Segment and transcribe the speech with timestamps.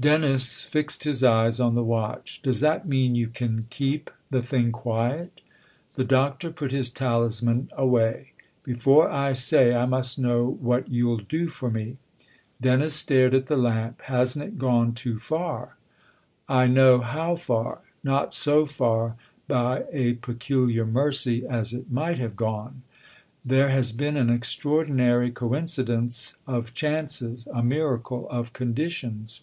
[0.00, 4.72] Dennis fixed his eyes on the watch." Does that mean you can keep the thing
[4.72, 5.42] quiet?"
[5.96, 8.32] The Doctor put his talisman away."
[8.64, 11.98] Before I say I must know what you'll do for me."
[12.58, 15.76] Dennis stared at the lamp." Hasn't it gone too far?""
[16.48, 19.16] I know how far: not so far,
[19.46, 22.80] by a peculiar mercy, as it might have gone.
[23.44, 29.42] There has been an extraordinary coincidence of chances a miracle of conditions.